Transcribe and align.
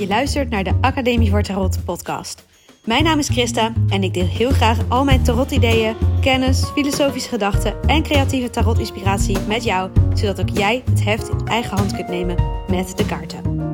Je 0.00 0.06
luistert 0.06 0.50
naar 0.50 0.64
de 0.64 0.78
Academie 0.80 1.30
voor 1.30 1.42
Tarot 1.42 1.84
podcast. 1.84 2.46
Mijn 2.84 3.04
naam 3.04 3.18
is 3.18 3.28
Christa 3.28 3.72
en 3.88 4.02
ik 4.02 4.14
deel 4.14 4.26
heel 4.26 4.50
graag 4.50 4.78
al 4.88 5.04
mijn 5.04 5.22
tarot-ideeën, 5.22 5.96
kennis, 6.20 6.64
filosofische 6.64 7.28
gedachten 7.28 7.82
en 7.82 8.02
creatieve 8.02 8.50
tarot-inspiratie 8.50 9.38
met 9.40 9.64
jou, 9.64 9.90
zodat 10.14 10.40
ook 10.40 10.48
jij 10.48 10.82
het 10.90 11.04
heft 11.04 11.28
in 11.28 11.46
eigen 11.46 11.76
hand 11.76 11.94
kunt 11.94 12.08
nemen 12.08 12.36
met 12.68 12.96
de 12.96 13.06
kaarten. 13.06 13.70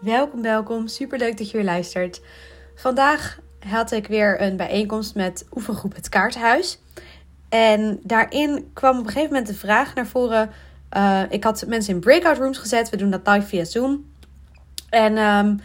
Welkom, 0.00 0.42
welkom. 0.42 0.88
Superleuk 0.88 1.38
dat 1.38 1.50
je 1.50 1.56
weer 1.56 1.66
luistert. 1.66 2.22
Vandaag 2.74 3.40
had 3.66 3.92
ik 3.92 4.06
weer 4.06 4.40
een 4.40 4.56
bijeenkomst 4.56 5.14
met 5.14 5.46
oefengroep 5.54 5.94
Het 5.94 6.08
Kaarthuis. 6.08 6.78
En 7.48 8.00
daarin 8.02 8.70
kwam 8.72 8.98
op 8.98 9.04
een 9.04 9.12
gegeven 9.12 9.32
moment 9.32 9.46
de 9.46 9.54
vraag 9.54 9.94
naar 9.94 10.06
voren. 10.06 10.50
Uh, 10.96 11.22
ik 11.28 11.44
had 11.44 11.64
mensen 11.66 11.94
in 11.94 12.00
breakout 12.00 12.38
rooms 12.38 12.58
gezet. 12.58 12.90
We 12.90 12.96
doen 12.96 13.10
dat 13.10 13.26
live 13.26 13.46
via 13.46 13.64
Zoom. 13.64 14.10
En 14.90 15.18
um, 15.18 15.60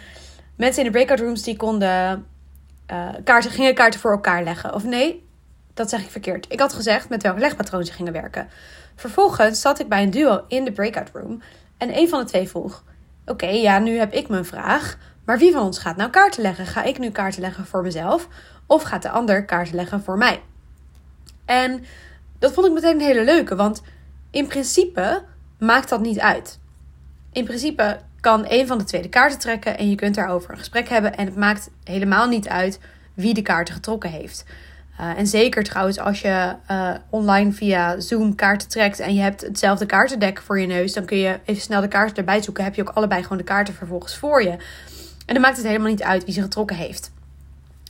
mensen 0.56 0.84
in 0.84 0.92
de 0.92 0.98
breakout 0.98 1.20
rooms 1.20 1.44
die 1.44 1.56
konden 1.56 2.26
uh, 2.92 3.10
kaarten, 3.24 3.52
gingen 3.52 3.76
kaarten 3.76 4.00
voor 4.00 4.12
elkaar 4.12 4.44
leggen. 4.44 4.74
Of 4.74 4.84
nee, 4.84 5.28
dat 5.74 5.90
zeg 5.90 6.04
ik 6.04 6.10
verkeerd. 6.10 6.46
Ik 6.50 6.60
had 6.60 6.74
gezegd 6.74 7.10
met 7.10 7.24
welk 7.24 7.40
legpatroon 7.40 7.86
ze 7.86 7.92
gingen 7.94 8.14
werken. 8.14 8.48
Vervolgens 8.96 9.62
zat 9.62 9.80
ik 9.80 9.90
bij 9.90 10.04
een 10.04 10.12
duo 10.12 10.44
in 10.48 10.66
de 10.66 10.72
breakout 10.72 11.10
room. 11.14 11.42
En 11.78 11.98
een 11.98 12.10
van 12.10 12.20
de 12.20 12.26
twee 12.26 12.48
vroeg: 12.48 12.84
Oké, 13.26 13.48
ja, 13.48 13.80
nu 13.80 13.98
heb 13.98 14.14
ik 14.14 14.28
mijn 14.28 14.46
vraag. 14.46 14.98
Maar 15.26 15.38
wie 15.38 15.52
van 15.52 15.62
ons 15.62 15.80
gaat 15.80 15.98
nou 15.98 16.10
kaarten 16.10 16.42
leggen? 16.42 16.66
Ga 16.66 16.84
ik 16.84 17.00
nu 17.00 17.10
kaarten 17.10 17.42
leggen 17.42 17.66
voor 17.66 17.82
mezelf? 17.82 18.28
Of 18.66 18.84
gaat 18.84 19.02
de 19.02 19.10
ander 19.10 19.46
kaarten 19.46 19.76
leggen 19.76 20.04
voor 20.04 20.18
mij? 20.18 20.42
En 21.46 21.86
dat 22.40 22.54
vond 22.54 22.68
ik 22.68 22.74
meteen 22.74 22.94
een 22.94 23.06
hele 23.06 23.24
leuke, 23.24 23.56
want 23.56 23.82
in 24.32 24.48
principe 24.48 25.24
maakt 25.60 25.90
dat 25.90 26.02
niet 26.02 26.20
uit. 26.20 26.60
In 27.32 27.44
principe 27.44 28.00
kan 28.20 28.46
een 28.48 28.68
van 28.68 28.78
de 28.78 28.84
twee 28.84 29.02
de 29.02 29.10
kaarten 29.10 29.40
trekken 29.40 29.78
en 29.78 29.90
je 29.90 29.96
kunt 29.96 30.16
daarover 30.16 30.52
een 30.52 30.58
gesprek 30.58 30.90
hebben. 30.90 31.16
En 31.16 31.26
het 31.26 31.36
maakt 31.36 31.70
helemaal 31.84 32.28
niet 32.28 32.48
uit 32.48 32.80
wie 33.14 33.34
de 33.34 33.42
kaarten 33.42 33.74
getrokken 33.74 34.10
heeft. 34.10 34.46
Uh, 35.00 35.18
en 35.18 35.28
zeker 35.28 35.64
trouwens 35.64 36.00
als 36.00 36.22
je 36.22 36.56
uh, 36.72 36.94
online 37.10 37.52
via 37.52 38.00
Zoom 38.00 38.36
kaarten 38.36 38.68
trekt 38.68 39.00
en 39.00 39.14
je 39.14 39.22
hebt 39.22 39.42
hetzelfde 39.42 39.86
kaartendek 39.86 40.42
voor 40.42 40.60
je 40.60 40.68
neus, 40.68 40.94
dan 40.94 41.06
kun 41.06 41.18
je 41.18 41.40
even 41.46 41.62
snel 41.62 41.82
de 41.82 41.88
kaarten 41.88 42.18
erbij 42.18 42.42
zoeken. 42.42 42.64
Heb 42.64 42.76
je 42.76 42.82
ook 42.82 42.96
allebei 42.96 43.24
gewoon 43.24 43.38
de 43.38 43.44
kaarten 43.44 43.74
vervolgens 43.74 44.18
voor 44.18 44.44
je. 44.44 44.56
En 45.26 45.34
dan 45.34 45.42
maakt 45.42 45.58
het 45.58 45.66
helemaal 45.66 45.90
niet 45.90 46.04
uit 46.04 46.26
wie 46.26 46.34
ze 46.34 46.42
getrokken 46.42 46.76
heeft 46.76 47.12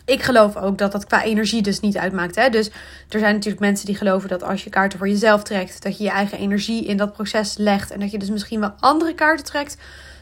ik 0.08 0.24
geloof 0.24 0.56
ook 0.56 0.78
dat 0.78 0.92
dat 0.92 1.06
qua 1.06 1.24
energie 1.24 1.62
dus 1.62 1.80
niet 1.80 1.98
uitmaakt. 1.98 2.36
Hè? 2.36 2.50
Dus 2.50 2.68
er 3.10 3.20
zijn 3.20 3.34
natuurlijk 3.34 3.62
mensen 3.62 3.86
die 3.86 3.96
geloven 3.96 4.30
dat 4.30 4.44
als 4.44 4.64
je 4.64 4.70
kaarten 4.70 4.98
voor 4.98 5.08
jezelf 5.08 5.44
trekt, 5.44 5.84
dat 5.84 5.98
je 5.98 6.04
je 6.04 6.10
eigen 6.10 6.38
energie 6.38 6.86
in 6.86 6.98
dat 6.98 7.14
proces 7.14 7.58
legt. 7.58 7.92
En 7.92 8.00
dat 8.00 8.12
je 8.12 8.18
dus 8.18 8.30
misschien 8.30 8.60
wel 8.60 8.74
andere 8.80 9.14
kaarten 9.14 9.46
trekt 9.46 9.78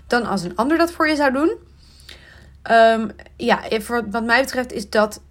dan 0.08 0.26
als 0.26 0.44
een 0.44 0.56
ander 0.56 0.78
dat 0.78 0.92
voor 0.92 1.08
je 1.08 1.16
zou 1.16 1.32
doen. 1.32 1.56
Um, 2.72 3.12
ja, 3.38 3.62
voor, 3.70 4.10
wat 4.10 4.24
mij 4.24 4.42
betreft 4.42 4.72
is 4.72 4.90
dat 4.90 5.22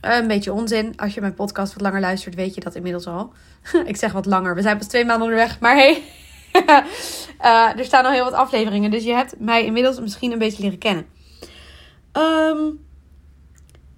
een 0.00 0.26
beetje 0.26 0.52
onzin. 0.52 0.92
Als 0.96 1.14
je 1.14 1.20
mijn 1.20 1.34
podcast 1.34 1.72
wat 1.72 1.82
langer 1.82 2.00
luistert, 2.00 2.34
weet 2.34 2.54
je 2.54 2.60
dat 2.60 2.74
inmiddels 2.74 3.06
al. 3.06 3.32
ik 3.84 3.96
zeg 3.96 4.12
wat 4.12 4.26
langer. 4.26 4.54
We 4.54 4.62
zijn 4.62 4.78
pas 4.78 4.86
twee 4.86 5.04
maanden 5.04 5.24
onderweg. 5.26 5.60
Maar 5.60 5.76
hey, 5.76 6.02
uh, 7.40 7.78
er 7.78 7.84
staan 7.84 8.04
al 8.04 8.12
heel 8.12 8.24
wat 8.24 8.32
afleveringen. 8.32 8.90
Dus 8.90 9.04
je 9.04 9.14
hebt 9.14 9.34
mij 9.38 9.64
inmiddels 9.64 10.00
misschien 10.00 10.32
een 10.32 10.38
beetje 10.38 10.62
leren 10.62 10.78
kennen. 10.78 11.06
Um, 12.12 12.88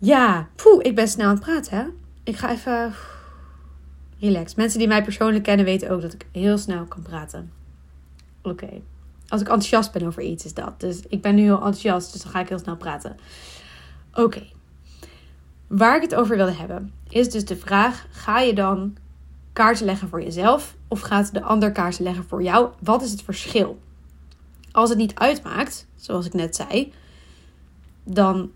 ja, 0.02 0.48
poeh, 0.56 0.84
ik 0.84 0.94
ben 0.94 1.08
snel 1.08 1.26
aan 1.26 1.34
het 1.34 1.44
praten, 1.44 1.76
hè? 1.76 1.84
Ik 2.22 2.36
ga 2.36 2.50
even 2.50 2.92
relax. 4.18 4.54
Mensen 4.54 4.78
die 4.78 4.88
mij 4.88 5.02
persoonlijk 5.02 5.44
kennen 5.44 5.64
weten 5.64 5.90
ook 5.90 6.02
dat 6.02 6.12
ik 6.12 6.26
heel 6.32 6.58
snel 6.58 6.84
kan 6.84 7.02
praten. 7.02 7.52
Oké. 8.42 8.68
Als 9.28 9.40
ik 9.40 9.46
enthousiast 9.46 9.92
ben 9.92 10.06
over 10.06 10.22
iets 10.22 10.44
is 10.44 10.54
dat. 10.54 10.80
Dus 10.80 11.00
ik 11.08 11.22
ben 11.22 11.34
nu 11.34 11.42
heel 11.42 11.54
enthousiast, 11.54 12.12
dus 12.12 12.22
dan 12.22 12.32
ga 12.32 12.40
ik 12.40 12.48
heel 12.48 12.58
snel 12.58 12.76
praten. 12.76 13.16
Oké. 14.14 14.42
Waar 15.66 15.96
ik 15.96 16.02
het 16.02 16.14
over 16.14 16.36
wilde 16.36 16.52
hebben, 16.52 16.92
is 17.08 17.30
dus 17.30 17.44
de 17.44 17.56
vraag: 17.56 18.06
ga 18.10 18.40
je 18.40 18.54
dan 18.54 18.96
kaarten 19.52 19.86
leggen 19.86 20.08
voor 20.08 20.22
jezelf 20.22 20.76
of 20.88 21.00
gaat 21.00 21.34
de 21.34 21.42
ander 21.42 21.72
kaarten 21.72 22.04
leggen 22.04 22.24
voor 22.24 22.42
jou? 22.42 22.68
Wat 22.80 23.02
is 23.02 23.10
het 23.10 23.22
verschil? 23.22 23.78
Als 24.72 24.88
het 24.88 24.98
niet 24.98 25.14
uitmaakt, 25.14 25.86
zoals 25.94 26.26
ik 26.26 26.32
net 26.32 26.56
zei, 26.56 26.92
dan 28.04 28.50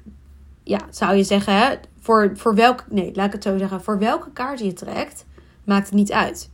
ja, 0.66 0.80
zou 0.90 1.16
je 1.16 1.24
zeggen, 1.24 1.80
voor, 2.00 2.32
voor 2.34 2.54
welk, 2.54 2.84
nee, 2.88 3.10
laat 3.14 3.26
ik 3.26 3.32
het 3.32 3.42
zo 3.42 3.58
zeggen, 3.58 3.82
voor 3.82 3.98
welke 3.98 4.30
kaart 4.32 4.58
je 4.58 4.72
trekt, 4.72 5.24
maakt 5.64 5.86
het 5.86 5.94
niet 5.94 6.12
uit. 6.12 6.50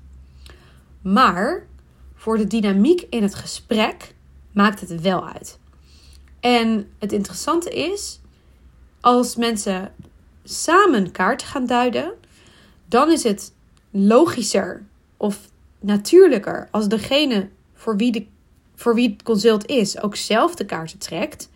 Maar 1.02 1.66
voor 2.14 2.36
de 2.36 2.46
dynamiek 2.46 3.06
in 3.10 3.22
het 3.22 3.34
gesprek 3.34 4.14
maakt 4.52 4.80
het 4.80 5.00
wel 5.00 5.28
uit. 5.28 5.58
En 6.40 6.90
het 6.98 7.12
interessante 7.12 7.70
is, 7.70 8.20
als 9.00 9.36
mensen 9.36 9.92
samen 10.44 11.10
kaarten 11.10 11.46
gaan 11.46 11.66
duiden, 11.66 12.12
dan 12.86 13.10
is 13.10 13.22
het 13.22 13.52
logischer 13.90 14.84
of 15.16 15.38
natuurlijker 15.80 16.68
als 16.70 16.88
degene 16.88 17.48
voor 17.74 17.96
wie, 17.96 18.12
de, 18.12 18.26
voor 18.74 18.94
wie 18.94 19.10
het 19.10 19.22
consult 19.22 19.66
is 19.66 20.02
ook 20.02 20.16
zelf 20.16 20.54
de 20.54 20.64
kaarten 20.64 20.98
trekt. 20.98 21.50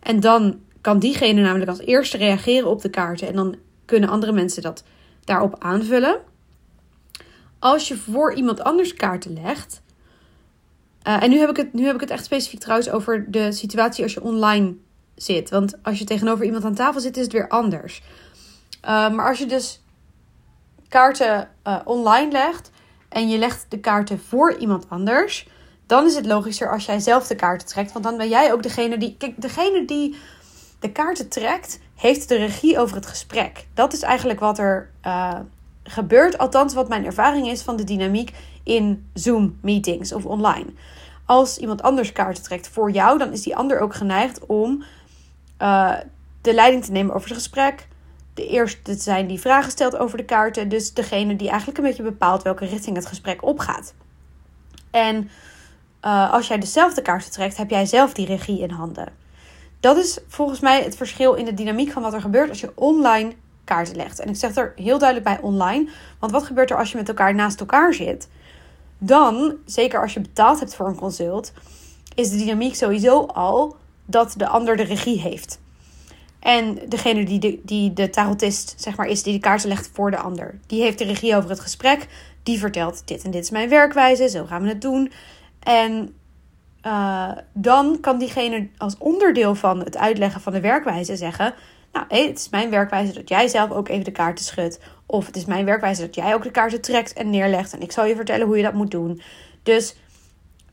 En 0.00 0.20
dan 0.20 0.60
kan 0.88 0.98
diegene 0.98 1.40
namelijk 1.42 1.70
als 1.70 1.80
eerste 1.80 2.16
reageren 2.16 2.68
op 2.68 2.82
de 2.82 2.88
kaarten 2.90 3.28
en 3.28 3.34
dan 3.34 3.56
kunnen 3.84 4.08
andere 4.08 4.32
mensen 4.32 4.62
dat 4.62 4.84
daarop 5.24 5.56
aanvullen. 5.58 6.18
Als 7.58 7.88
je 7.88 7.96
voor 7.96 8.34
iemand 8.34 8.62
anders 8.64 8.94
kaarten 8.94 9.32
legt, 9.42 9.82
uh, 11.06 11.22
en 11.22 11.30
nu 11.30 11.38
heb, 11.38 11.50
ik 11.50 11.56
het, 11.56 11.72
nu 11.72 11.86
heb 11.86 11.94
ik 11.94 12.00
het 12.00 12.10
echt 12.10 12.24
specifiek 12.24 12.60
trouwens 12.60 12.90
over 12.90 13.30
de 13.30 13.52
situatie 13.52 14.02
als 14.02 14.14
je 14.14 14.22
online 14.22 14.74
zit. 15.14 15.50
Want 15.50 15.74
als 15.82 15.98
je 15.98 16.04
tegenover 16.04 16.44
iemand 16.44 16.64
aan 16.64 16.74
tafel 16.74 17.00
zit, 17.00 17.16
is 17.16 17.22
het 17.22 17.32
weer 17.32 17.48
anders. 17.48 18.02
Uh, 18.84 19.10
maar 19.10 19.28
als 19.28 19.38
je 19.38 19.46
dus 19.46 19.82
kaarten 20.88 21.48
uh, 21.66 21.80
online 21.84 22.32
legt 22.32 22.70
en 23.08 23.28
je 23.28 23.38
legt 23.38 23.66
de 23.68 23.80
kaarten 23.80 24.20
voor 24.20 24.56
iemand 24.56 24.86
anders, 24.88 25.48
dan 25.86 26.06
is 26.06 26.14
het 26.14 26.26
logischer 26.26 26.72
als 26.72 26.84
jij 26.84 27.00
zelf 27.00 27.26
de 27.26 27.36
kaarten 27.36 27.66
trekt. 27.66 27.92
Want 27.92 28.04
dan 28.04 28.16
ben 28.16 28.28
jij 28.28 28.52
ook 28.52 28.62
degene 28.62 28.98
die. 28.98 29.14
Kijk, 29.18 29.40
degene 29.40 29.84
die 29.84 30.16
de 30.78 30.92
kaarten 30.92 31.28
trekt, 31.28 31.80
heeft 31.94 32.28
de 32.28 32.36
regie 32.36 32.78
over 32.78 32.96
het 32.96 33.06
gesprek. 33.06 33.66
Dat 33.74 33.92
is 33.92 34.02
eigenlijk 34.02 34.40
wat 34.40 34.58
er 34.58 34.90
uh, 35.06 35.38
gebeurt. 35.82 36.38
Althans, 36.38 36.74
wat 36.74 36.88
mijn 36.88 37.04
ervaring 37.04 37.48
is 37.48 37.62
van 37.62 37.76
de 37.76 37.84
dynamiek 37.84 38.32
in 38.62 39.08
Zoom-meetings 39.14 40.12
of 40.12 40.24
online. 40.24 40.66
Als 41.24 41.58
iemand 41.58 41.82
anders 41.82 42.12
kaarten 42.12 42.42
trekt 42.42 42.68
voor 42.68 42.90
jou, 42.90 43.18
dan 43.18 43.32
is 43.32 43.42
die 43.42 43.56
ander 43.56 43.80
ook 43.80 43.94
geneigd 43.94 44.46
om 44.46 44.84
uh, 45.62 45.94
de 46.40 46.54
leiding 46.54 46.84
te 46.84 46.92
nemen 46.92 47.14
over 47.14 47.28
het 47.28 47.38
gesprek. 47.38 47.88
De 48.34 48.46
eerste 48.46 48.82
te 48.82 48.94
zijn 48.94 49.26
die 49.26 49.40
vragen 49.40 49.70
stelt 49.70 49.96
over 49.96 50.16
de 50.16 50.24
kaarten. 50.24 50.68
Dus 50.68 50.94
degene 50.94 51.36
die 51.36 51.48
eigenlijk 51.48 51.78
een 51.78 51.84
beetje 51.84 52.02
bepaalt 52.02 52.42
welke 52.42 52.66
richting 52.66 52.96
het 52.96 53.06
gesprek 53.06 53.44
opgaat. 53.44 53.94
En 54.90 55.30
uh, 56.04 56.32
als 56.32 56.48
jij 56.48 56.58
dezelfde 56.58 57.02
kaarten 57.02 57.30
trekt, 57.30 57.56
heb 57.56 57.70
jij 57.70 57.86
zelf 57.86 58.12
die 58.12 58.26
regie 58.26 58.60
in 58.60 58.70
handen. 58.70 59.12
Dat 59.80 59.96
is 59.96 60.18
volgens 60.28 60.60
mij 60.60 60.82
het 60.82 60.96
verschil 60.96 61.34
in 61.34 61.44
de 61.44 61.54
dynamiek 61.54 61.92
van 61.92 62.02
wat 62.02 62.14
er 62.14 62.20
gebeurt 62.20 62.48
als 62.48 62.60
je 62.60 62.72
online 62.74 63.32
kaarten 63.64 63.96
legt. 63.96 64.20
En 64.20 64.28
ik 64.28 64.36
zeg 64.36 64.56
er 64.56 64.72
heel 64.76 64.98
duidelijk 64.98 65.28
bij 65.28 65.40
online. 65.40 65.88
Want 66.18 66.32
wat 66.32 66.44
gebeurt 66.44 66.70
er 66.70 66.76
als 66.76 66.90
je 66.90 66.96
met 66.96 67.08
elkaar 67.08 67.34
naast 67.34 67.60
elkaar 67.60 67.94
zit? 67.94 68.28
Dan, 68.98 69.56
zeker 69.64 70.00
als 70.00 70.14
je 70.14 70.20
betaald 70.20 70.60
hebt 70.60 70.74
voor 70.74 70.86
een 70.86 70.94
consult, 70.94 71.52
is 72.14 72.30
de 72.30 72.36
dynamiek 72.36 72.74
sowieso 72.74 73.26
al 73.26 73.76
dat 74.04 74.34
de 74.36 74.48
ander 74.48 74.76
de 74.76 74.82
regie 74.82 75.20
heeft. 75.20 75.60
En 76.38 76.78
degene 76.88 77.24
die 77.24 77.38
de, 77.38 77.60
die 77.62 77.92
de 77.92 78.10
tarotist 78.10 78.74
zeg 78.76 78.96
maar, 78.96 79.06
is, 79.06 79.22
die 79.22 79.32
de 79.32 79.40
kaarten 79.40 79.68
legt 79.68 79.90
voor 79.92 80.10
de 80.10 80.18
ander, 80.18 80.58
die 80.66 80.82
heeft 80.82 80.98
de 80.98 81.04
regie 81.04 81.36
over 81.36 81.50
het 81.50 81.60
gesprek. 81.60 82.06
Die 82.42 82.58
vertelt: 82.58 83.02
Dit 83.04 83.22
en 83.24 83.30
dit 83.30 83.42
is 83.42 83.50
mijn 83.50 83.68
werkwijze, 83.68 84.28
zo 84.28 84.44
gaan 84.44 84.62
we 84.62 84.68
het 84.68 84.80
doen. 84.80 85.12
En 85.58 86.14
uh, 86.82 87.30
dan 87.52 88.00
kan 88.00 88.18
diegene 88.18 88.68
als 88.76 88.98
onderdeel 88.98 89.54
van 89.54 89.78
het 89.78 89.96
uitleggen 89.96 90.40
van 90.40 90.52
de 90.52 90.60
werkwijze 90.60 91.16
zeggen: 91.16 91.54
Nou, 91.92 92.06
het 92.08 92.38
is 92.38 92.48
mijn 92.48 92.70
werkwijze 92.70 93.12
dat 93.12 93.28
jij 93.28 93.48
zelf 93.48 93.70
ook 93.70 93.88
even 93.88 94.04
de 94.04 94.10
kaarten 94.10 94.44
schudt. 94.44 94.80
Of 95.06 95.26
het 95.26 95.36
is 95.36 95.44
mijn 95.44 95.64
werkwijze 95.64 96.00
dat 96.00 96.14
jij 96.14 96.34
ook 96.34 96.42
de 96.42 96.50
kaarten 96.50 96.80
trekt 96.80 97.12
en 97.12 97.30
neerlegt. 97.30 97.72
En 97.72 97.80
ik 97.80 97.92
zal 97.92 98.04
je 98.04 98.16
vertellen 98.16 98.46
hoe 98.46 98.56
je 98.56 98.62
dat 98.62 98.74
moet 98.74 98.90
doen. 98.90 99.20
Dus 99.62 99.96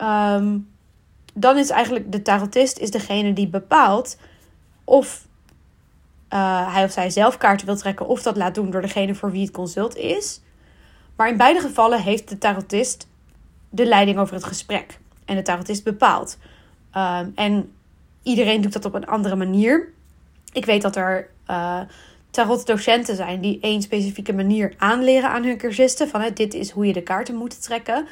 um, 0.02 0.74
dan 1.34 1.58
is 1.58 1.70
eigenlijk 1.70 2.12
de 2.12 2.22
tarotist 2.22 2.78
is 2.78 2.92
degene 2.92 3.34
die 3.34 3.48
bepaalt 3.48 4.18
of 4.84 5.28
uh, 6.30 6.74
hij 6.74 6.84
of 6.84 6.92
zij 6.92 7.10
zelf 7.10 7.38
kaarten 7.38 7.66
wil 7.66 7.76
trekken. 7.76 8.08
Of 8.08 8.22
dat 8.22 8.38
laat 8.38 8.56
doen 8.56 8.72
door 8.72 8.82
degene 8.82 9.16
voor 9.16 9.32
wie 9.32 9.42
het 9.42 9.52
consult 9.52 9.96
is. 9.96 10.42
Maar 11.16 11.30
in 11.30 11.38
beide 11.38 11.60
gevallen 11.60 12.02
heeft 12.02 12.30
de 12.30 12.38
tarotist 12.38 13.08
de 13.70 13.86
leiding 13.86 14.18
over 14.18 14.34
het 14.34 14.44
gesprek 14.44 15.00
en 15.26 15.36
de 15.36 15.42
tarotist 15.42 15.84
bepaalt. 15.84 16.38
Um, 16.98 17.32
en 17.36 17.72
iedereen 18.24 18.62
doet 18.62 18.74
dat 18.74 18.86
op 18.86 18.94
een 18.94 19.08
andere 19.08 19.36
manier. 19.36 19.90
Ik 20.54 20.66
weet 20.66 20.82
dat 20.82 20.96
er 20.96 21.30
uh, 21.50 21.82
tarotdocenten 22.30 23.16
zijn 23.16 23.42
die 23.42 23.60
één 23.62 23.82
specifieke 23.82 24.34
manier 24.34 24.74
aanleren 24.78 25.30
aan 25.30 25.44
hun 25.44 25.58
cursisten. 25.58 26.10
Van 26.10 26.22
hè, 26.22 26.34
dit 26.34 26.54
is 26.54 26.70
hoe 26.70 26.86
je 26.86 26.94
de 26.94 27.04
kaarten 27.04 27.36
moet 27.36 27.64
trekken. 27.64 28.08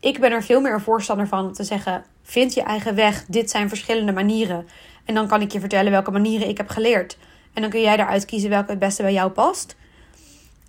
ik 0.00 0.20
ben 0.20 0.32
er 0.32 0.42
veel 0.42 0.60
meer 0.60 0.72
een 0.72 0.80
voorstander 0.80 1.28
van 1.28 1.46
om 1.46 1.52
te 1.52 1.64
zeggen: 1.64 2.04
vind 2.22 2.54
je 2.54 2.62
eigen 2.62 2.94
weg. 2.94 3.24
Dit 3.24 3.50
zijn 3.50 3.68
verschillende 3.68 4.12
manieren. 4.12 4.66
En 5.04 5.14
dan 5.14 5.28
kan 5.28 5.40
ik 5.40 5.52
je 5.52 5.60
vertellen 5.60 5.90
welke 5.90 6.10
manieren 6.10 6.48
ik 6.48 6.56
heb 6.56 6.68
geleerd. 6.68 7.18
En 7.52 7.62
dan 7.62 7.70
kun 7.70 7.80
jij 7.80 7.96
daaruit 7.96 8.24
kiezen 8.24 8.50
welke 8.50 8.70
het 8.70 8.78
beste 8.78 9.02
bij 9.02 9.12
jou 9.12 9.30
past. 9.30 9.76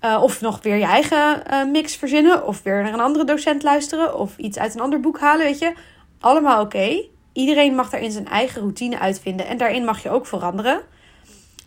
Uh, 0.01 0.23
of 0.23 0.41
nog 0.41 0.61
weer 0.61 0.75
je 0.75 0.85
eigen 0.85 1.43
uh, 1.51 1.65
mix 1.65 1.95
verzinnen. 1.95 2.47
Of 2.47 2.63
weer 2.63 2.83
naar 2.83 2.93
een 2.93 2.99
andere 2.99 3.25
docent 3.25 3.63
luisteren. 3.63 4.17
Of 4.17 4.37
iets 4.37 4.57
uit 4.57 4.73
een 4.73 4.81
ander 4.81 4.99
boek 4.99 5.19
halen, 5.19 5.45
weet 5.45 5.59
je. 5.59 5.73
Allemaal 6.19 6.61
oké. 6.61 7.03
Iedereen 7.33 7.75
mag 7.75 7.89
daarin 7.89 8.11
zijn 8.11 8.27
eigen 8.27 8.61
routine 8.61 8.99
uitvinden. 8.99 9.47
En 9.47 9.57
daarin 9.57 9.85
mag 9.85 10.03
je 10.03 10.09
ook 10.09 10.25
veranderen. 10.25 10.81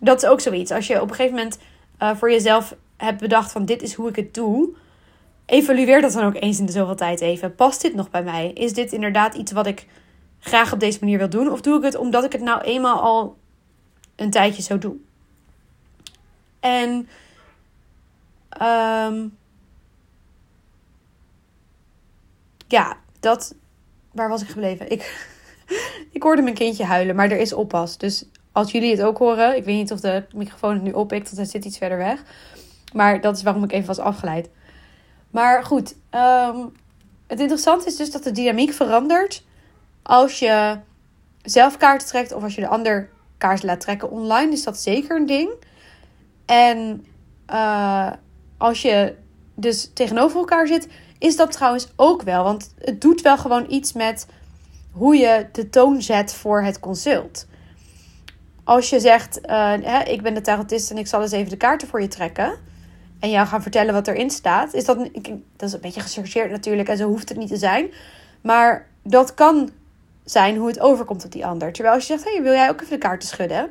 Dat 0.01 0.23
is 0.23 0.29
ook 0.29 0.41
zoiets. 0.41 0.71
Als 0.71 0.87
je 0.87 1.01
op 1.01 1.09
een 1.09 1.15
gegeven 1.15 1.37
moment 1.37 1.59
uh, 2.03 2.17
voor 2.17 2.31
jezelf 2.31 2.75
hebt 2.97 3.21
bedacht 3.21 3.53
van 3.53 3.65
dit 3.65 3.83
is 3.83 3.95
hoe 3.95 4.09
ik 4.09 4.17
het 4.17 4.35
doe. 4.35 4.69
Evalueer 5.47 6.01
dat 6.01 6.13
dan 6.13 6.25
ook 6.25 6.35
eens 6.35 6.59
in 6.59 6.67
de 6.67 6.73
zoveel 6.73 6.97
tijd 6.97 7.21
even. 7.21 7.55
Past 7.55 7.83
dit 7.83 7.95
nog 7.95 8.11
bij 8.11 8.23
mij? 8.23 8.51
Is 8.55 8.73
dit 8.73 8.93
inderdaad 8.93 9.35
iets 9.35 9.53
wat 9.53 9.67
ik 9.67 9.87
graag 10.39 10.73
op 10.73 10.81
deze 10.81 10.99
manier 11.01 11.19
wil 11.19 11.29
doen? 11.29 11.51
Of 11.51 11.61
doe 11.61 11.77
ik 11.77 11.83
het 11.83 11.97
omdat 11.97 12.25
ik 12.25 12.33
het 12.33 12.43
nou 12.43 12.61
eenmaal 12.61 13.01
al 13.01 13.37
een 14.17 14.31
tijdje 14.31 14.63
zo 14.63 14.79
doe? 14.79 14.95
En 16.61 17.09
um, 18.65 19.37
ja, 22.69 22.97
dat. 23.21 23.55
Waar 24.13 24.29
was 24.29 24.43
ik 24.43 24.49
gebleven? 24.49 24.91
Ik, 24.91 25.29
ik 26.17 26.23
hoorde 26.23 26.43
mijn 26.43 26.55
kindje 26.55 26.85
huilen, 26.85 27.17
maar 27.17 27.31
er 27.31 27.39
is 27.39 27.53
oppas. 27.53 27.99
Dus 27.99 28.25
als 28.53 28.73
jullie 28.73 28.91
het 28.91 29.03
ook 29.03 29.19
horen, 29.19 29.57
ik 29.57 29.65
weet 29.65 29.77
niet 29.77 29.93
of 29.93 30.01
de 30.01 30.25
microfoon 30.35 30.73
het 30.73 30.83
nu 30.83 30.93
oppikt, 30.93 31.25
want 31.25 31.37
hij 31.37 31.47
zit 31.47 31.65
iets 31.65 31.79
verder 31.79 31.99
weg. 31.99 32.23
Maar 32.93 33.21
dat 33.21 33.37
is 33.37 33.43
waarom 33.43 33.65
ik 33.65 33.73
even 33.73 33.87
was 33.87 33.99
afgeleid. 33.99 34.49
Maar 35.31 35.65
goed, 35.65 35.95
um, 36.11 36.73
het 37.27 37.41
interessante 37.41 37.87
is 37.87 37.97
dus 37.97 38.11
dat 38.11 38.23
de 38.23 38.33
dynamiek 38.33 38.73
verandert 38.73 39.45
als 40.03 40.39
je 40.39 40.79
zelf 41.43 41.77
kaarten 41.77 42.09
trekt 42.09 42.33
of 42.33 42.43
als 42.43 42.55
je 42.55 42.61
de 42.61 42.69
ander 42.69 43.11
kaarten 43.39 43.67
laat 43.67 43.81
trekken 43.81 44.11
online. 44.11 44.53
Is 44.53 44.65
dat 44.65 44.79
zeker 44.79 45.17
een 45.17 45.27
ding. 45.27 45.51
En 46.47 47.07
uh, 47.51 48.13
als 48.59 48.83
je 48.83 49.15
dus 49.55 49.91
tegenover 49.95 50.39
elkaar 50.39 50.67
zit, 50.67 50.89
is 51.19 51.37
dat 51.37 51.53
trouwens 51.53 51.89
ook 51.97 52.23
wel. 52.23 52.45
Want 52.45 52.75
het 52.79 53.01
doet 53.01 53.21
wel 53.21 53.39
gewoon 53.39 53.67
iets 53.69 53.93
met 53.93 54.27
hoe 54.91 55.17
je 55.17 55.47
de 55.53 55.71
toon 55.71 56.03
zet 56.03 56.35
voor 56.35 56.63
het 56.63 56.81
consult. 56.81 57.47
Als 58.65 58.91
je 58.91 59.01
zegt, 59.01 59.39
uh, 59.43 59.73
hè, 59.83 60.03
ik 60.03 60.23
ben 60.23 60.35
de 60.35 60.41
tarotist 60.41 60.91
en 60.91 60.99
ik 60.99 61.07
zal 61.07 61.23
eens 61.23 61.33
even 61.33 61.51
de 61.51 61.57
kaarten 61.57 61.89
voor 61.89 62.01
je 62.01 62.09
trekken. 62.09 62.59
En 63.21 63.31
jou 63.31 63.47
gaan 63.47 63.63
vertellen 63.63 63.95
wat 63.95 64.09
erin 64.09 64.31
staat. 64.31 64.75
Is 64.75 64.85
dat, 64.85 64.99
dat 65.57 65.69
is 65.69 65.73
een 65.73 65.81
beetje 65.81 66.01
gechargeerd 66.01 66.51
natuurlijk 66.51 66.89
en 66.89 66.97
zo 66.97 67.09
hoeft 67.09 67.29
het 67.29 67.39
niet 67.39 67.49
te 67.49 67.57
zijn. 67.57 67.91
Maar 68.41 68.89
dat 69.03 69.35
kan 69.35 69.71
zijn 70.25 70.57
hoe 70.57 70.69
het 70.69 70.81
overkomt 70.81 71.25
op 71.25 71.33
die 71.33 71.47
ander. 71.47 71.73
Terwijl 71.73 71.95
als 71.95 72.07
je 72.07 72.13
zegt, 72.13 72.25
hey, 72.25 72.43
wil 72.43 72.53
jij 72.53 72.69
ook 72.69 72.81
even 72.81 72.93
de 72.93 72.99
kaarten 72.99 73.29
schudden? 73.29 73.71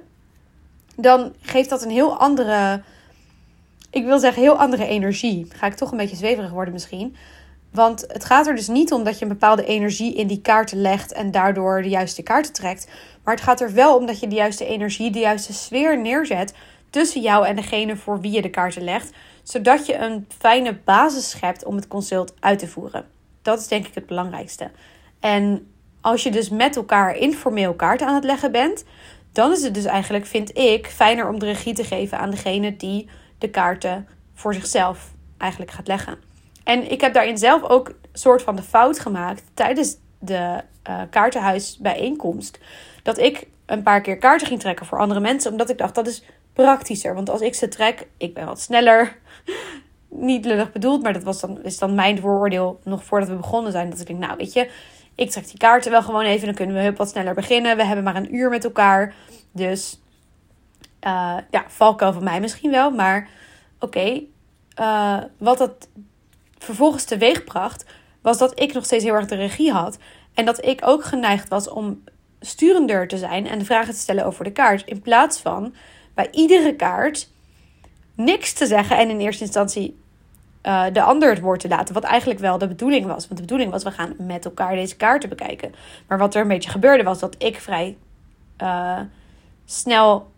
Dan 0.96 1.34
geeft 1.42 1.70
dat 1.70 1.84
een 1.84 1.90
heel 1.90 2.18
andere 2.18 2.84
ik 3.94 4.06
wil 4.06 4.20
zeggen, 4.20 4.42
heel 4.42 4.60
andere 4.60 4.86
energie. 4.86 5.48
ga 5.56 5.68
ik 5.68 5.74
toch 5.74 5.92
een 5.92 5.98
beetje 5.98 6.16
zweverig 6.16 6.52
worden 6.52 6.74
misschien. 6.74 7.16
Want 7.72 8.06
het 8.08 8.26
gaat 8.26 8.48
er 8.48 8.56
dus 8.56 8.68
niet 8.68 8.92
om 8.92 9.04
dat 9.04 9.18
je 9.20 9.26
een 9.26 9.32
bepaalde 9.32 9.66
energie 9.66 10.16
in 10.16 10.28
die 10.28 10.42
kaarten 10.42 10.82
legt 10.82 11.14
en 11.14 11.32
daardoor 11.32 11.82
de 11.82 11.90
juiste 11.90 12.24
kaarten 12.24 12.54
trekt. 12.54 12.88
Maar 13.24 13.34
het 13.34 13.44
gaat 13.44 13.62
er 13.62 13.74
wel 13.74 13.98
om 13.98 14.06
dat 14.06 14.20
je 14.20 14.28
de 14.28 14.36
juiste 14.36 14.66
energie, 14.66 15.12
de 15.12 15.20
juiste 15.20 15.54
sfeer 15.54 16.00
neerzet 16.02 16.54
tussen 16.90 17.22
jou 17.22 17.46
en 17.46 17.56
degene 17.56 17.96
voor 17.96 18.22
wie 18.22 18.32
je 18.32 18.42
de 18.42 18.50
kaarten 18.50 18.84
legt. 18.84 19.12
Zodat 19.44 19.86
je 19.86 19.98
een 19.98 20.28
fijne 20.38 20.78
basis 20.86 21.30
schept 21.30 21.66
om 21.66 21.76
het 21.76 21.88
consult 21.88 22.34
uit 22.40 22.60
te 22.60 22.68
voeren. 22.68 23.06
Dat 23.42 23.60
is 23.60 23.68
denk 23.68 23.88
ik 23.88 23.96
het 23.96 24.06
belangrijkste. 24.06 24.72
En 25.20 25.72
als 26.02 26.24
je 26.24 26.32
dus 26.32 26.50
met 26.50 26.76
elkaar 26.76 27.16
informeel 27.16 27.74
kaarten 27.74 28.08
aan 28.08 28.16
het 28.16 28.24
leggen 28.24 28.52
bent, 28.52 28.84
dan 29.32 29.52
is 29.52 29.64
het 29.64 29.74
dus 29.74 29.86
eigenlijk, 29.86 30.26
vind 30.26 30.58
ik, 30.58 30.88
fijner 30.88 31.30
om 31.30 31.40
de 31.40 31.46
regie 31.46 31.74
te 31.74 31.84
geven 31.84 32.20
aan 32.20 32.30
degene 32.30 32.76
die 32.76 33.10
de 33.44 33.50
kaarten 33.50 34.08
voor 34.34 34.54
zichzelf 34.54 35.14
eigenlijk 35.38 35.72
gaat 35.72 35.88
leggen. 35.88 36.18
En 36.64 36.92
ik 36.92 37.02
heb 37.02 37.14
daarin 37.14 37.38
zelf 37.38 37.64
ook 37.64 37.88
een 37.88 37.96
soort 38.14 38.42
van 38.42 38.56
de 38.56 38.62
fout 38.62 39.00
gemaakt 39.00 39.44
tijdens 39.54 39.98
de 40.20 40.62
uh, 40.90 41.02
kaartenhuisbijeenkomst. 41.10 42.60
Dat 43.04 43.18
ik 43.18 43.48
een 43.66 43.84
paar 43.84 44.02
keer 44.02 44.18
kaarten 44.18 44.48
ging 44.48 44.60
trekken 44.60 44.86
voor 44.86 45.00
andere 45.00 45.20
mensen. 45.20 45.52
Omdat 45.52 45.70
ik 45.70 45.78
dacht, 45.78 45.96
dat 45.96 46.08
is 46.08 46.24
praktischer. 46.54 47.16
Want 47.16 47.30
als 47.30 47.42
ik 47.42 47.56
ze 47.56 47.68
trek, 47.68 48.08
ik 48.18 48.34
ben 48.34 48.46
wat 48.46 48.62
sneller. 48.62 49.18
Niet 50.10 50.46
lullig 50.46 50.72
bedoeld, 50.72 51.04
maar 51.04 51.14
dat 51.14 51.24
was 51.24 51.40
dan, 51.40 51.64
is 51.64 51.78
dan 51.78 51.96
mijn 51.96 52.20
vooroordeel 52.20 52.80
nog 52.84 53.04
voordat 53.04 53.30
we 53.30 53.36
begonnen 53.36 53.72
zijn. 53.72 53.90
Dat 53.90 54.00
ik 54.00 54.08
denk, 54.08 54.20
nou 54.20 54.38
weet 54.38 54.54
je, 54.54 54.70
ik 55.16 55.32
trek 55.32 55.48
die 55.48 55.58
kaarten 55.58 55.92
wel 55.92 56.04
gewoon 56.04 56.24
even. 56.24 56.46
Dan 56.46 56.56
kunnen 56.56 56.76
we 56.76 56.94
wat 56.94 57.10
sneller 57.10 57.34
beginnen. 57.34 57.78
We 57.78 57.86
hebben 57.86 58.04
maar 58.04 58.16
een 58.16 58.36
uur 58.36 58.50
met 58.50 58.64
elkaar. 58.64 59.14
Dus 59.52 60.03
uh, 61.06 61.38
ja, 61.50 61.64
valkuil 61.68 62.14
van 62.14 62.24
mij 62.24 62.40
misschien 62.40 62.72
wel. 62.72 62.92
Maar 62.92 63.30
oké, 63.80 64.22
eh, 64.76 65.18
wat 65.38 65.58
dat 65.58 65.90
vervolgens 66.58 67.04
teweeg 67.04 67.44
bracht, 67.44 67.86
was 68.22 68.38
dat 68.38 68.60
ik 68.60 68.74
nog 68.74 68.86
steeds 68.86 69.04
heel 69.04 69.14
erg 69.14 69.26
de 69.26 69.36
regie 69.36 69.72
had. 69.72 69.98
En 70.34 70.46
dat 70.46 70.66
ik 70.66 70.82
ook 70.84 71.04
geneigd 71.04 71.50
was 71.50 71.70
om 71.70 72.04
sturender 72.40 73.08
te 73.08 73.18
zijn 73.18 73.48
en 73.48 73.66
vragen 73.66 73.94
te 73.94 74.00
stellen 74.00 74.26
over 74.26 74.44
de 74.44 74.52
kaart. 74.52 74.86
In 74.86 75.02
plaats 75.02 75.40
van 75.40 75.74
bij 76.14 76.28
iedere 76.32 76.76
kaart 76.76 77.30
niks 78.16 78.54
te 78.54 78.66
zeggen 78.66 78.98
en 78.98 79.10
in 79.10 79.20
eerste 79.20 79.44
instantie 79.44 80.02
uh, 80.64 80.86
de 80.94 81.02
ander 81.02 81.30
het 81.30 81.40
woord 81.40 81.60
te 81.60 81.68
laten. 81.68 81.94
Wat 81.94 82.04
eigenlijk 82.04 82.40
wel 82.40 82.58
de 82.58 82.68
bedoeling 82.68 83.06
was. 83.06 83.28
Want 83.28 83.36
de 83.36 83.46
bedoeling 83.46 83.72
was, 83.72 83.84
we 83.84 83.92
gaan 83.92 84.16
met 84.18 84.46
elkaar 84.46 84.76
deze 84.76 84.96
kaarten 84.96 85.30
bekijken. 85.30 85.74
Maar 86.08 86.18
wat 86.18 86.36
er 86.36 86.42
een 86.42 86.48
beetje 86.48 86.70
gebeurde 86.70 87.04
was 87.04 87.20
dat 87.20 87.36
ik 87.38 87.60
vrij 87.60 87.98
snel 89.66 90.33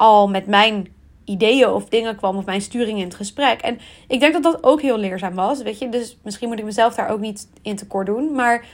al 0.00 0.28
met 0.28 0.46
mijn 0.46 0.88
ideeën 1.24 1.68
of 1.68 1.84
dingen 1.84 2.16
kwam 2.16 2.36
of 2.36 2.44
mijn 2.44 2.60
sturing 2.60 2.98
in 2.98 3.04
het 3.04 3.14
gesprek. 3.14 3.60
En 3.60 3.78
ik 4.08 4.20
denk 4.20 4.32
dat 4.32 4.42
dat 4.42 4.64
ook 4.64 4.82
heel 4.82 4.98
leerzaam 4.98 5.34
was, 5.34 5.62
weet 5.62 5.78
je. 5.78 5.88
Dus 5.88 6.18
misschien 6.22 6.48
moet 6.48 6.58
ik 6.58 6.64
mezelf 6.64 6.94
daar 6.94 7.08
ook 7.08 7.20
niet 7.20 7.48
in 7.62 7.76
tekort 7.76 8.06
doen. 8.06 8.34
Maar 8.34 8.64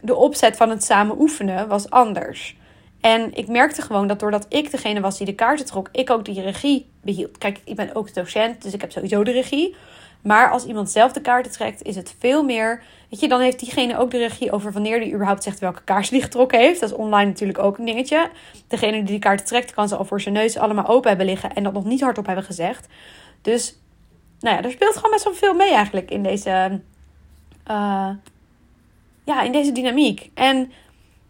de 0.00 0.14
opzet 0.14 0.56
van 0.56 0.70
het 0.70 0.84
samen 0.84 1.20
oefenen 1.20 1.68
was 1.68 1.90
anders. 1.90 2.56
En 3.00 3.34
ik 3.34 3.48
merkte 3.48 3.82
gewoon 3.82 4.06
dat 4.06 4.20
doordat 4.20 4.46
ik 4.48 4.70
degene 4.70 5.00
was 5.00 5.16
die 5.16 5.26
de 5.26 5.34
kaarten 5.34 5.66
trok, 5.66 5.88
ik 5.92 6.10
ook 6.10 6.24
die 6.24 6.40
regie 6.40 6.90
behield. 7.02 7.38
Kijk, 7.38 7.60
ik 7.64 7.76
ben 7.76 7.94
ook 7.94 8.14
docent, 8.14 8.62
dus 8.62 8.72
ik 8.72 8.80
heb 8.80 8.92
sowieso 8.92 9.24
de 9.24 9.30
regie. 9.30 9.74
Maar 10.22 10.50
als 10.50 10.64
iemand 10.64 10.90
zelf 10.90 11.12
de 11.12 11.20
kaarten 11.20 11.52
trekt, 11.52 11.82
is 11.82 11.96
het 11.96 12.14
veel 12.18 12.42
meer. 12.42 12.82
Weet 13.10 13.20
je, 13.20 13.28
dan 13.28 13.40
heeft 13.40 13.58
diegene 13.58 13.98
ook 13.98 14.10
de 14.10 14.18
regie 14.18 14.52
over 14.52 14.72
wanneer 14.72 15.00
die 15.00 15.12
überhaupt 15.12 15.42
zegt 15.42 15.58
welke 15.58 15.82
kaart 15.82 16.10
die 16.10 16.22
getrokken 16.22 16.58
heeft. 16.58 16.80
Dat 16.80 16.90
is 16.90 16.96
online 16.96 17.30
natuurlijk 17.30 17.58
ook 17.58 17.78
een 17.78 17.84
dingetje. 17.84 18.30
Degene 18.68 18.92
die 18.92 19.02
die 19.02 19.18
kaarten 19.18 19.46
trekt, 19.46 19.74
kan 19.74 19.88
ze 19.88 19.96
al 19.96 20.04
voor 20.04 20.20
zijn 20.20 20.34
neus 20.34 20.56
allemaal 20.56 20.86
open 20.86 21.08
hebben 21.08 21.26
liggen 21.26 21.54
en 21.54 21.62
dat 21.62 21.72
nog 21.72 21.84
niet 21.84 22.00
hardop 22.00 22.26
hebben 22.26 22.44
gezegd. 22.44 22.86
Dus, 23.42 23.78
nou 24.40 24.56
ja, 24.56 24.62
er 24.62 24.70
speelt 24.70 24.96
gewoon 24.96 25.10
best 25.10 25.24
wel 25.24 25.34
veel 25.34 25.54
mee 25.54 25.72
eigenlijk 25.72 26.10
in 26.10 26.22
deze. 26.22 26.80
Uh, 27.70 28.10
ja, 29.24 29.42
in 29.42 29.52
deze 29.52 29.72
dynamiek. 29.72 30.30
En 30.34 30.72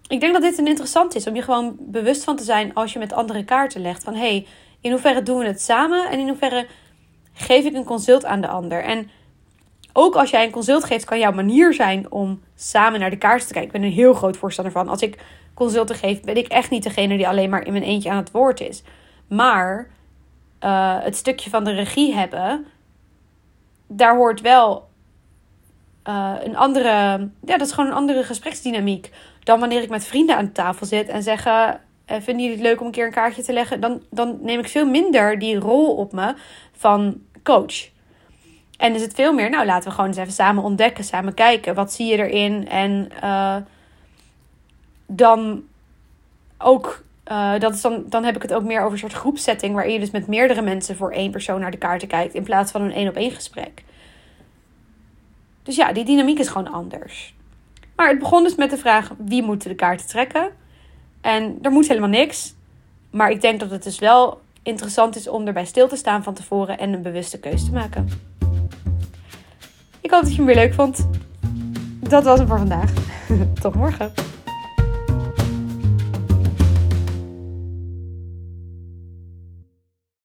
ik 0.08 0.20
denk 0.20 0.32
dat 0.32 0.42
dit 0.42 0.58
een 0.58 0.66
interessant 0.66 1.14
is 1.14 1.26
om 1.26 1.34
je 1.34 1.42
gewoon 1.42 1.76
bewust 1.78 2.24
van 2.24 2.36
te 2.36 2.44
zijn 2.44 2.74
als 2.74 2.92
je 2.92 2.98
met 2.98 3.12
andere 3.12 3.44
kaarten 3.44 3.80
legt. 3.80 4.04
Van 4.04 4.14
hé, 4.14 4.20
hey, 4.20 4.46
in 4.80 4.90
hoeverre 4.90 5.22
doen 5.22 5.38
we 5.38 5.46
het 5.46 5.62
samen 5.62 6.10
en 6.10 6.18
in 6.18 6.28
hoeverre 6.28 6.66
geef 7.38 7.64
ik 7.64 7.74
een 7.74 7.84
consult 7.84 8.24
aan 8.24 8.40
de 8.40 8.48
ander. 8.48 8.84
En 8.84 9.10
ook 9.92 10.14
als 10.14 10.30
jij 10.30 10.44
een 10.44 10.50
consult 10.50 10.84
geeft, 10.84 11.04
kan 11.04 11.18
jouw 11.18 11.32
manier 11.32 11.74
zijn 11.74 12.10
om 12.10 12.42
samen 12.54 13.00
naar 13.00 13.10
de 13.10 13.18
kaart 13.18 13.46
te 13.46 13.52
kijken. 13.52 13.74
Ik 13.74 13.80
ben 13.80 13.82
een 13.82 13.96
heel 13.96 14.14
groot 14.14 14.36
voorstander 14.36 14.72
van. 14.72 14.88
Als 14.88 15.02
ik 15.02 15.18
consulten 15.54 15.96
geef, 15.96 16.20
ben 16.20 16.36
ik 16.36 16.46
echt 16.46 16.70
niet 16.70 16.82
degene 16.82 17.16
die 17.16 17.28
alleen 17.28 17.50
maar 17.50 17.66
in 17.66 17.72
mijn 17.72 17.84
eentje 17.84 18.10
aan 18.10 18.16
het 18.16 18.30
woord 18.30 18.60
is. 18.60 18.82
Maar 19.28 19.88
uh, 20.64 20.96
het 21.02 21.16
stukje 21.16 21.50
van 21.50 21.64
de 21.64 21.72
regie 21.72 22.14
hebben, 22.14 22.66
daar 23.86 24.16
hoort 24.16 24.40
wel 24.40 24.88
uh, 26.08 26.34
een 26.42 26.56
andere. 26.56 26.90
Ja, 27.44 27.56
dat 27.56 27.66
is 27.66 27.72
gewoon 27.72 27.90
een 27.90 27.96
andere 27.96 28.22
gespreksdynamiek. 28.22 29.10
Dan 29.42 29.60
wanneer 29.60 29.82
ik 29.82 29.90
met 29.90 30.06
vrienden 30.06 30.36
aan 30.36 30.52
tafel 30.52 30.86
zit 30.86 31.08
en 31.08 31.22
zeggen. 31.22 31.80
Uh, 32.10 32.16
vinden 32.16 32.44
jullie 32.44 32.58
het 32.58 32.66
leuk 32.66 32.80
om 32.80 32.86
een 32.86 32.92
keer 32.92 33.06
een 33.06 33.12
kaartje 33.12 33.42
te 33.42 33.52
leggen? 33.52 33.80
Dan, 33.80 34.02
dan 34.10 34.38
neem 34.40 34.58
ik 34.58 34.68
veel 34.68 34.86
minder 34.86 35.38
die 35.38 35.58
rol 35.58 35.94
op 35.94 36.12
me 36.12 36.34
van 36.72 37.20
coach. 37.48 37.88
En 38.76 38.94
is 38.94 39.02
het 39.02 39.14
veel 39.14 39.32
meer, 39.32 39.50
nou 39.50 39.66
laten 39.66 39.88
we 39.88 39.94
gewoon 39.94 40.10
eens 40.10 40.18
even 40.18 40.32
samen 40.32 40.62
ontdekken, 40.62 41.04
samen 41.04 41.34
kijken. 41.34 41.74
Wat 41.74 41.92
zie 41.92 42.06
je 42.06 42.16
erin? 42.16 42.68
En 42.68 43.10
uh, 43.24 43.56
dan 45.06 45.62
ook, 46.58 47.04
uh, 47.30 47.58
dat 47.58 47.74
is 47.74 47.80
dan, 47.80 48.04
dan 48.06 48.24
heb 48.24 48.36
ik 48.36 48.42
het 48.42 48.54
ook 48.54 48.62
meer 48.62 48.80
over 48.80 48.92
een 48.92 48.98
soort 48.98 49.12
groepsetting. 49.12 49.74
Waar 49.74 49.90
je 49.90 49.98
dus 49.98 50.10
met 50.10 50.26
meerdere 50.26 50.62
mensen 50.62 50.96
voor 50.96 51.12
één 51.12 51.30
persoon 51.30 51.60
naar 51.60 51.70
de 51.70 51.78
kaarten 51.78 52.08
kijkt. 52.08 52.34
In 52.34 52.42
plaats 52.42 52.70
van 52.70 52.82
een 52.82 52.92
één 52.92 53.08
op 53.08 53.16
één 53.16 53.30
gesprek. 53.30 53.84
Dus 55.62 55.76
ja, 55.76 55.92
die 55.92 56.04
dynamiek 56.04 56.38
is 56.38 56.48
gewoon 56.48 56.72
anders. 56.72 57.34
Maar 57.96 58.08
het 58.08 58.18
begon 58.18 58.42
dus 58.42 58.54
met 58.54 58.70
de 58.70 58.76
vraag: 58.76 59.12
wie 59.18 59.42
moeten 59.42 59.68
de 59.68 59.74
kaarten 59.74 60.06
trekken? 60.06 60.50
En 61.20 61.58
er 61.62 61.70
moet 61.70 61.88
helemaal 61.88 62.08
niks. 62.08 62.54
Maar 63.10 63.30
ik 63.30 63.40
denk 63.40 63.60
dat 63.60 63.70
het 63.70 63.82
dus 63.82 63.98
wel 63.98 64.40
interessant 64.68 65.16
is 65.16 65.28
om 65.28 65.46
erbij 65.46 65.64
stil 65.64 65.88
te 65.88 65.96
staan 65.96 66.22
van 66.22 66.34
tevoren 66.34 66.78
en 66.78 66.92
een 66.92 67.02
bewuste 67.02 67.38
keuze 67.38 67.64
te 67.64 67.72
maken. 67.72 68.08
Ik 70.00 70.10
hoop 70.10 70.22
dat 70.22 70.30
je 70.30 70.36
hem 70.36 70.46
weer 70.46 70.54
leuk 70.54 70.74
vond. 70.74 71.08
dat 71.98 72.24
was 72.24 72.38
het 72.38 72.48
voor 72.48 72.58
vandaag. 72.58 72.92
Tot 73.60 73.74
morgen. 73.74 74.27